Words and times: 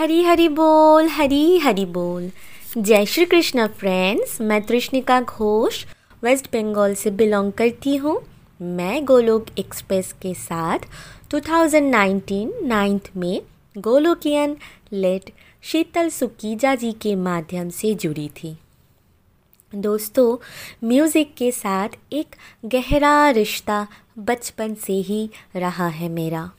हरी 0.00 0.22
हरी 0.22 0.48
बोल, 0.48 1.08
हरी 1.08 1.58
हरी 1.58 1.84
बोल। 1.84 2.30
जय 2.78 3.06
श्री 3.06 3.24
कृष्णा 3.24 3.66
फ्रेंड्स 3.66 4.40
मैं 4.40 4.62
तृष्णिका 4.62 5.20
घोष 5.20 5.84
वेस्ट 6.22 6.46
बंगाल 6.46 6.94
से 6.94 7.10
बिलोंग 7.10 7.52
करती 7.52 7.96
हूँ। 7.96 8.22
मैं 8.62 9.04
गोलोक 9.04 9.46
एक्सप्रेस 9.58 10.12
के 10.12 10.34
साथ 10.34 10.78
2019 11.30 12.52
नाइन्थ 12.62 13.10
में 13.16 13.42
गोलोकियन 13.78 14.56
लेट 14.92 15.30
शीतल 15.62 16.08
सुकीजा 16.08 16.74
जी 16.74 16.92
के 16.92 17.14
माध्यम 17.14 17.68
से 17.70 17.94
जुड़ी 17.94 18.28
थी। 18.28 18.56
दोस्तों 19.74 20.36
म्यूज़िक 20.88 21.34
के 21.34 21.50
साथ 21.52 21.88
एक 22.12 22.36
गहरा 22.64 23.30
रिश्ता 23.30 23.86
बचपन 24.18 24.74
से 24.74 24.92
ही 24.92 25.30
रहा 25.56 25.88
है 25.88 26.08
मेरा। 26.08 26.50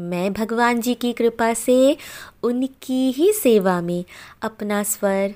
मैं 0.00 0.32
भगवान 0.32 0.80
जी 0.80 0.94
की 0.94 1.12
कृपा 1.12 1.54
से 1.54 1.96
उनकी 2.42 3.10
ही 3.10 3.32
सेवा 3.32 3.80
में 3.80 4.04
अपना 4.42 4.82
स्वर 4.82 5.34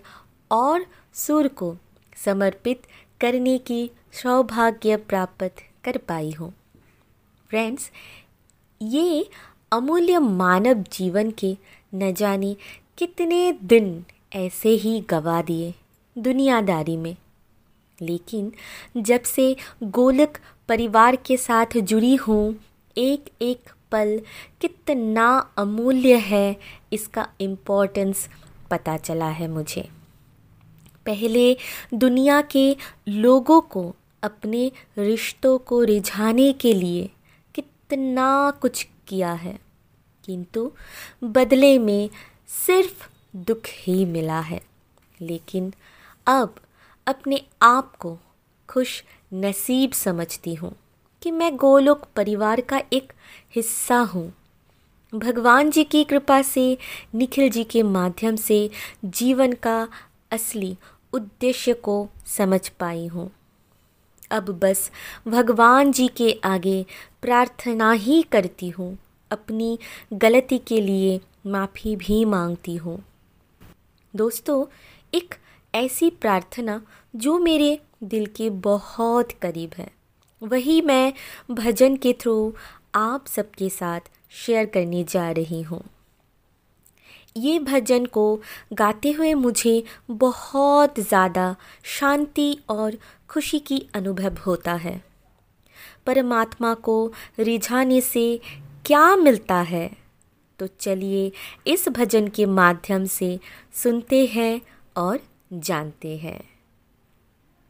और 0.50 0.86
सुर 1.14 1.48
को 1.48 1.76
समर्पित 2.24 2.82
करने 3.20 3.58
की 3.58 3.90
सौभाग्य 4.12 4.96
प्राप्त 4.96 5.52
कर 5.84 5.96
पाई 5.96 6.30
हूँ। 6.30 6.54
फ्रेंड्स 7.48 7.90
ये 8.82 9.30
अमूल्य 9.72 10.18
मानव 10.18 10.84
जीवन 10.92 11.30
के 11.30 11.56
न 11.94 12.14
जाने 12.14 12.56
कितने 12.98 13.52
दिन 13.52 14.04
ऐसे 14.32 14.68
ही 14.68 15.00
गवा 15.00 15.42
दिए 15.42 15.74
दुनियादारी 16.18 16.96
में। 16.96 17.16
लेकिन 18.02 18.52
जब 18.96 19.22
से 19.22 19.56
गोलक 19.82 20.38
परिवार 20.68 21.16
के 21.16 21.36
साथ 21.36 21.78
जुड़ी 21.78 22.14
हूँ 22.16 22.56
एक 22.98 23.24
एक 23.42 23.70
पल 23.92 24.20
कितना 24.60 25.50
अमूल्य 25.58 26.14
है, 26.16 26.56
इसका 26.92 27.28
इम्पोर्टेंस 27.40 28.28
पता 28.70 28.96
चला 28.96 29.28
है 29.28 29.48
मुझे। 29.48 29.88
पहले 31.06 31.56
दुनिया 31.94 32.42
के 32.42 32.76
लोगों 33.08 33.60
को, 33.60 33.94
अपने 34.22 34.72
रिश्तों 34.98 35.58
को 35.58 35.82
रिझाने 35.82 36.52
के 36.52 36.72
लिए 36.72 37.10
कितना 37.54 38.50
कुछ 38.50 38.88
किया 39.08 39.32
है, 39.32 39.58
किंतु 40.24 40.72
बदले 41.24 41.78
में 41.78 42.10
सिर्फ़ 42.66 43.08
दुख 43.36 43.60
ही 43.66 44.04
मिला 44.04 44.40
है। 44.40 44.60
लेकिन 45.20 45.72
अब 46.26 46.54
अपने 47.06 47.42
आप 47.62 47.96
को 47.96 48.18
खुश 48.68 49.04
नसीब 49.34 49.92
समझती 49.92 50.54
हूँ। 50.54 50.76
कि 51.22 51.30
मैं 51.30 51.56
गोलोक 51.56 52.06
परिवार 52.16 52.60
का 52.60 52.82
एक 52.92 53.12
हिस्सा 53.54 53.98
हूँ। 53.98 54.32
भगवान 55.14 55.70
जी 55.70 55.84
की 55.84 56.04
कृपा 56.04 56.42
से, 56.42 56.78
निखिल 57.14 57.50
जी 57.50 57.64
के 57.64 57.82
माध्यम 57.82 58.36
से 58.36 58.70
जीवन 59.04 59.52
का 59.52 59.88
असली 60.30 60.76
उद्देश्य 61.12 61.72
को 61.72 62.08
समझ 62.26 62.68
पाई 62.68 63.06
हूँ। 63.06 63.30
अब 64.30 64.58
बस 64.58 64.90
भगवान 65.28 65.92
जी 65.92 66.08
के 66.08 66.40
आगे 66.44 66.86
प्रार्थना 67.22 67.92
ही 67.92 68.22
करती 68.22 68.68
हूँ। 68.68 68.98
अपनी 69.30 69.78
गलती 70.12 70.58
के 70.58 70.80
लिए 70.80 71.20
माफ़ी 71.46 71.96
भी 71.96 72.24
मांगती 72.24 72.76
हूँ। 72.76 73.04
दोस्तों, 74.16 74.66
एक 75.14 75.34
ऐसी 75.74 76.10
प्रार्थना 76.10 76.82
जो 77.16 77.38
मेरे 77.38 77.80
दिल 78.02 78.26
के 78.26 78.50
बहुत 78.50 79.32
करीब 79.32 79.70
है। 79.78 79.99
वही 80.42 80.80
मैं 80.80 81.12
भजन 81.50 81.96
के 81.96 82.12
थ्रू 82.12 82.54
आप 82.94 83.26
सबके 83.26 83.68
साथ 83.68 84.00
शेयर 84.30 84.66
करने 84.66 85.04
जा 85.04 85.30
रही 85.30 85.62
हूँ। 85.62 85.82
ये 87.36 87.58
भजन 87.58 88.06
को 88.06 88.40
गाते 88.72 89.10
हुए 89.10 89.34
मुझे 89.34 89.84
बहुत 90.10 91.00
ज़्यादा 91.00 91.56
शांति 91.84 92.58
और 92.68 92.96
खुशी 93.28 93.58
की 93.58 93.86
अनुभव 93.94 94.38
होता 94.46 94.72
है। 94.72 95.04
परमात्मा 96.06 96.74
को 96.74 97.12
रिझाने 97.38 98.00
से 98.00 98.40
क्या 98.86 99.16
मिलता 99.16 99.60
है? 99.60 99.90
तो 100.58 100.66
चलिए 100.66 101.32
इस 101.66 101.88
भजन 101.88 102.28
के 102.28 102.46
माध्यम 102.46 103.04
से 103.04 103.40
सुनते 103.74 104.26
हैं 104.26 104.60
और 104.96 105.20
जानते 105.52 106.16
हैं। 106.16 106.49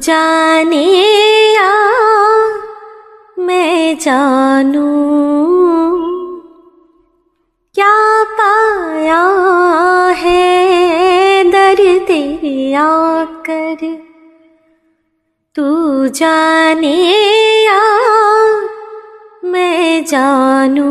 जाने 0.00 0.84
या 1.54 1.72
मैं 3.38 3.98
जानू। 3.98 4.86
क्या 7.74 8.24
पाया 8.38 9.22
है 10.16 11.44
दर 11.50 11.98
तेरे 12.06 12.72
आकर 12.74 13.82
तू 15.54 15.68
जाने 16.08 16.96
या 17.64 17.82
मैं 19.44 20.04
जानू। 20.04 20.90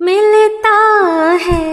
मिलता 0.00 0.78
है 1.42 1.65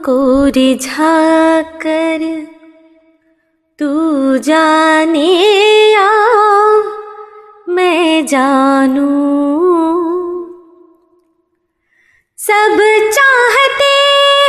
तुमको 0.00 0.44
रिझा 0.56 1.62
कर 1.82 2.22
तू 3.78 3.88
जाने 4.46 5.26
या 5.92 6.10
मैं 7.68 8.26
जानू। 8.26 9.08
सब 12.38 12.78
चाहते 13.16 13.92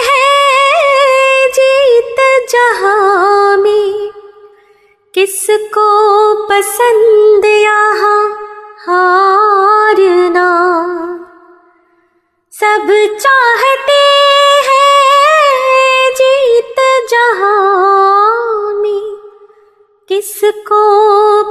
हैं 0.07 1.49
जीत 1.57 2.21
जहाँ 2.51 3.57
में 3.57 4.11
किसको 5.13 5.89
पसंद 6.47 7.45
यहाँ 7.45 8.23
हारना। 8.85 10.49
सब 12.53 12.87
चाहते 13.19 14.10
जहाँ 17.11 18.73
में 18.73 19.15
किसको 20.09 20.81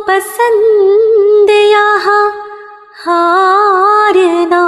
पसंद 0.03 1.51
यहाँ 1.51 2.33
हारना? 3.05 4.65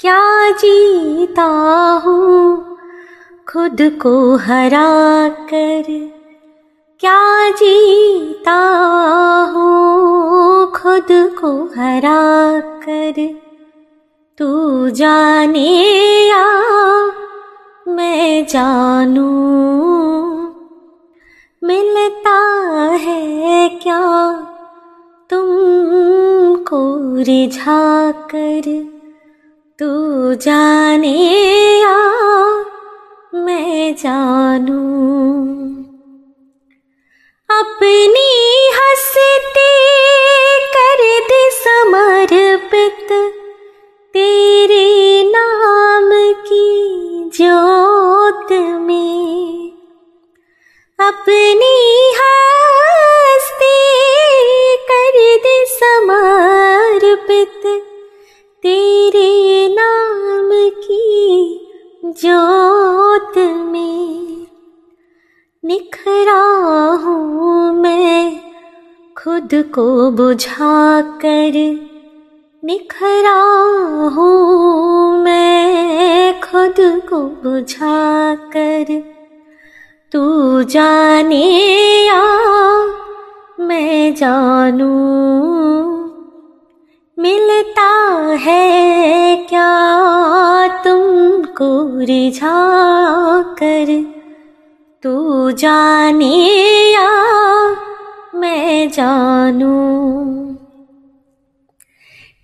क्या 0.00 0.50
जीता 0.50 1.44
हूँ, 2.04 2.76
खुद 3.52 3.76
को 4.02 4.36
हरा 4.36 5.28
कर? 5.28 5.84
क्या 7.00 7.50
जीता 7.50 8.60
हूँ, 9.54 10.66
खुद 10.72 11.08
को 11.12 11.64
हरा 11.64 12.60
कर? 12.60 13.14
तू 14.38 14.88
जाने 14.88 16.17
मैं 17.98 18.46
जानू, 18.46 19.30
मिलता 21.64 22.38
है 22.92 23.68
क्या? 23.68 24.32
तुमको 25.30 26.98
रिझा 27.16 28.12
कर 28.12 28.62
तू 29.78 29.88
जाने 30.34 31.18
या? 31.80 31.96
मैं 33.34 33.94
जानू। 33.94 34.98
अपनी 37.50 38.48
हंसती 38.74 39.77
खुद 69.48 69.64
को 69.74 70.10
बुझा 70.10 71.00
कर 71.00 71.54
निखरा 72.64 73.38
हूँ 74.14 75.24
मैं, 75.24 76.40
खुद 76.40 76.74
को 76.80 77.20
बुझा 77.42 78.34
कर 78.34 78.86
तू 80.12 80.62
जाने 80.62 81.40
या 82.06 82.22
मैं 83.60 84.14
जानू, 84.14 84.92
मिलता 87.18 87.90
है 88.40 89.36
क्या 89.48 89.72
तुमको 90.84 91.72
रिझा 92.04 92.56
कर 93.42 93.86
तू 95.02 95.50
जाने 95.50 96.34
या 96.92 97.08
मैं 98.40 98.90
जानू। 98.90 99.76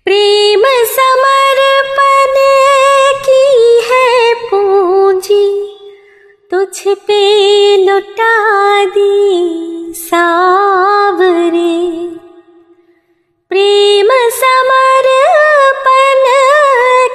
प्रेम 0.05 0.63
समर्पण 0.89 2.33
की 3.25 3.45
है 3.83 4.33
पूंजी, 4.43 5.47
तुझ 6.51 6.95
पे 7.07 7.21
लुटा 7.77 8.33
दी 8.85 9.93
सावरे। 9.93 11.73
प्रेम 13.51 14.09
समर्पण 14.33 16.25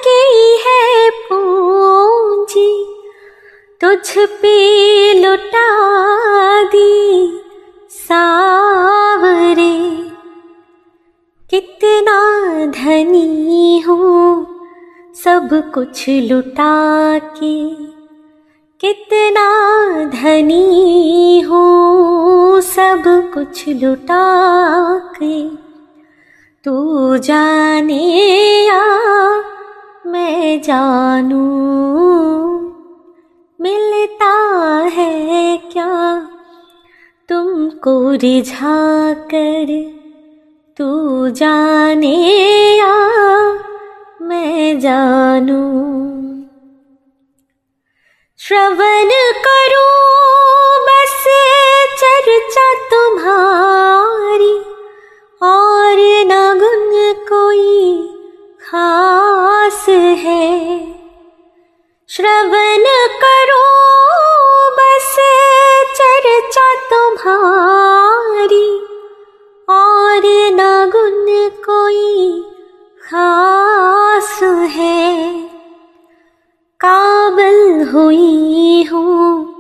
की 0.07 0.23
है 0.65 1.11
पूंजी, 1.29 2.73
तुझ 3.81 4.19
पे 4.43 4.59
लुटा 5.15 5.69
दी 6.65 6.91
सावरे। 8.11 9.75
कितना 11.51 12.17
धनी 12.67 13.81
हूँ, 13.81 14.47
सब 15.15 15.49
कुछ 15.75 16.05
लुटा 16.09 17.19
के 17.19 17.59
कितना 18.81 19.47
धनी 20.05 21.41
हूँ, 21.41 22.61
सब 22.61 23.03
कुछ 23.35 23.69
लुटा 23.69 24.25
के 25.17 25.39
तू 26.65 27.17
जाने 27.19 28.03
या 28.67 28.85
मैं 30.07 30.61
जानू, 30.63 31.47
मिलता 33.61 34.35
है 34.93 35.57
क्या? 35.73 35.91
तुमको 37.31 38.11
रिझा 38.13 39.15
कर 39.15 39.69
तू 40.79 41.29
जाने 41.29 42.17
या 42.77 42.95
मैं 44.23 44.81
जानू। 44.81 45.61
श्रवण 48.39 49.11
करो 49.47 49.87
बस 50.81 51.25
चर्चा 52.01 52.75
तुम्हारी, 52.75 54.55
और 55.43 55.97
न 56.27 56.59
गुण 56.59 57.13
कोई 57.29 58.09
खास 58.63 59.87
है। 60.19 61.00
श्रवण 62.13 62.85
करो 63.23 63.61
बस 64.71 65.17
चर्चा 65.97 66.75
तुम्हारी। 66.75 68.81
और 69.69 70.23
न 70.53 70.91
गुण 70.91 71.65
कोई 71.65 72.45
खास 73.03 74.43
है। 74.43 75.33
काबल 76.81 77.91
हुई 77.95 78.89
हूँ 78.93 79.55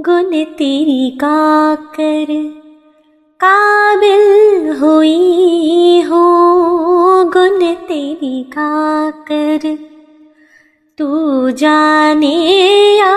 गुण 0.00 0.24
तेरी 0.24 1.10
का 1.10 1.74
कर 1.74 2.26
काबिल 3.44 4.76
हुई 4.76 6.00
हूँ 6.00 7.30
गुण 7.30 7.74
तेरी 7.74 8.42
का 8.42 9.10
कर 9.10 9.90
तू 11.00 11.50
जाने 11.50 12.48
या 12.98 13.16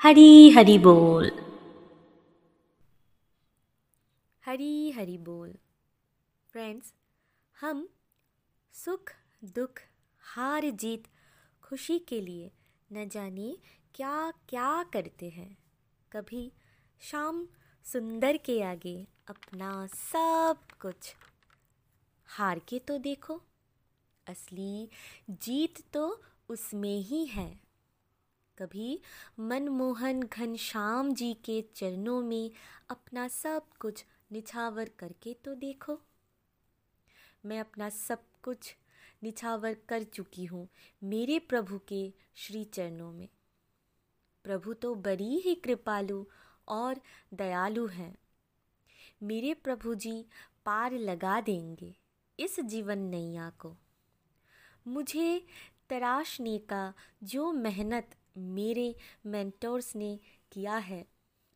हरी 0.03 0.51
हरी 0.51 0.79
बोल। 0.79 1.31
हरी 4.47 4.91
हरी 4.91 5.19
बोल। 5.19 5.53
फ्रेंड्स, 6.53 6.95
हम 7.61 7.89
सुख 8.73 9.13
दुख 9.45 9.81
हार 10.37 10.71
जीत 10.71 11.03
खुशी 11.69 11.99
के 11.99 12.21
लिए 12.21 12.51
न 12.93 13.09
जाने 13.09 13.57
क्या 13.99 14.33
क्या 14.49 14.83
करते 14.83 15.29
हैं? 15.29 15.59
कभी 16.13 16.53
शाम 17.01 17.49
सुंदर 17.85 18.37
के 18.37 18.63
आगे 18.63 19.09
अपना 19.29 19.87
सब 19.87 20.59
कुछ। 20.81 21.15
हार 22.27 22.59
के 22.59 22.79
तो 22.79 22.99
देखो। 22.99 23.43
असली 24.27 24.89
जीत 25.31 25.85
तो 25.93 26.23
उसमें 26.49 26.99
ही 26.99 27.27
है। 27.27 27.61
कभी 28.59 29.01
मनमोहन 29.39 30.23
घनश्याम 30.23 31.15
जी 31.15 31.35
के 31.35 31.63
चरणों 31.63 32.23
में 32.23 32.51
अपना 32.91 33.29
सब 33.29 33.63
कुछ 33.81 34.05
निछावर 34.33 34.89
करके 34.89 35.35
तो 35.35 35.55
देखो। 35.55 36.01
मैं 37.47 37.61
अपना 37.61 37.89
सब 37.89 38.23
कुछ 38.43 38.77
निछावर 39.23 39.75
कर 39.75 40.03
चुकी 40.03 40.45
हूँ 40.45 40.69
मेरे 41.05 41.39
प्रभु 41.39 41.79
के 41.79 42.15
श्री 42.35 42.65
चरणों 42.65 43.13
में। 43.13 43.29
प्रभु 44.45 44.75
तो 44.75 44.95
बड़ी 44.95 45.39
ही 45.39 45.55
कृपालु 45.55 46.25
और 46.69 47.01
दयालु 47.35 47.87
हैं। 47.87 48.19
मेरे 49.23 49.55
प्रभु 49.55 49.95
जी 49.95 50.27
पार 50.65 50.93
लगा 50.93 51.41
देंगे 51.41 51.95
इस 52.39 52.61
जीवन 52.61 52.99
नैया 52.99 53.51
को। 53.51 53.77
मुझे 54.87 55.47
तराशने 55.91 56.59
का 56.59 56.95
जो 57.23 57.53
मेहनत 57.53 58.15
मेरे 58.37 58.95
मेंटोर्स 59.27 59.97
ने 59.97 60.19
किया 60.53 60.77
है, 60.77 61.07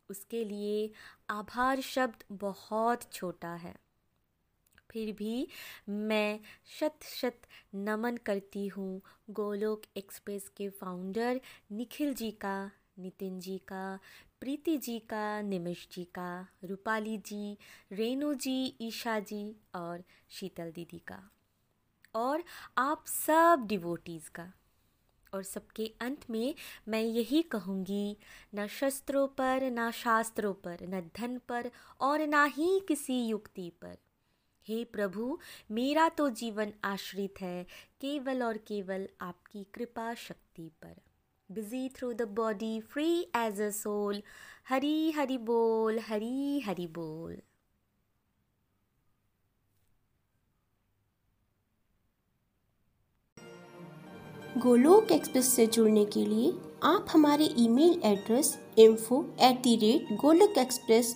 उसके 0.09 0.43
लिए 0.43 0.91
आभार 1.29 1.81
शब्द 1.81 2.23
बहुत 2.31 3.13
छोटा 3.13 3.53
है। 3.55 3.75
फिर 4.93 5.11
भी 5.11 5.47
मैं 5.89 6.39
शत 6.79 6.99
शत 7.03 7.41
नमन 7.75 8.17
करती 8.17 8.67
हूँ। 8.67 9.01
गोलोक 9.29 9.81
एक्सप्रेस 9.97 10.49
के 10.57 10.69
फाउंडर 10.69 11.41
निखिल 11.71 12.13
जी 12.13 12.31
का, 12.31 12.71
नितिन 12.99 13.39
जी 13.39 13.57
का, 13.57 13.99
प्रीति 14.39 14.77
जी 14.77 14.99
का 14.99 15.41
निमिष 15.41 15.87
जी 15.91 16.03
का, 16.03 16.47
रूपाली 16.63 17.17
जी, 17.17 17.57
रेणु 17.91 18.33
जी, 18.33 18.75
ईशा 18.81 19.19
जी 19.19 19.55
और 19.75 20.03
शीतल 20.29 20.71
दीदी 20.71 20.99
का 20.99 21.31
और 22.15 22.43
आप 22.77 23.05
सब 23.07 23.63
डिवोटीज़ 23.67 24.29
का। 24.29 24.53
और 25.33 25.43
सबके 25.43 25.93
अंत 26.01 26.29
में 26.29 26.55
मैं 26.87 27.01
यही 27.01 27.41
कहूँगी, 27.41 28.17
न 28.55 28.67
शस्त्रों 28.67 29.27
पर, 29.27 29.63
न 29.63 29.91
शास्त्रों 29.91 30.53
पर, 30.53 30.77
न 30.81 31.01
धन 31.17 31.41
पर 31.47 31.71
और 31.99 32.27
ना 32.27 32.43
ही 32.45 32.79
किसी 32.87 33.25
युक्ति 33.25 33.71
पर। 33.81 33.97
हे 34.67 34.83
प्रभु, 34.85 35.37
मेरा 35.71 36.07
तो 36.09 36.29
जीवन 36.31 36.71
आश्रित 36.83 37.41
है, 37.41 37.63
केवल 38.01 38.43
और 38.43 38.57
केवल 38.57 39.07
आपकी 39.21 39.65
कृपा 39.73 40.13
शक्ति 40.17 40.69
पर। 40.83 40.95
Busy 41.49 41.87
through 41.89 42.11
the 42.13 42.27
body 42.35 42.79
free 42.81 43.09
as 43.37 43.61
a 43.61 43.69
soul 43.71 44.21
Hari 44.69 45.11
Hari 45.11 45.37
बोल, 45.37 45.99
हरी 45.99 46.59
हरि 46.59 46.87
बोल। 46.87 47.41
गोलोक 54.57 55.11
एक्सप्रेस 55.11 55.47
से 55.47 55.65
जुड़ने 55.67 56.05
के 56.05 56.25
लिए 56.25 56.51
आप 56.83 57.05
हमारे 57.09 57.45
email 57.59 58.01
address 58.05 58.57
info 58.79 59.21
at 59.41 59.61
the 59.63 59.75
rate 59.77 60.17
Golok 60.21 60.57
Express 60.57 61.15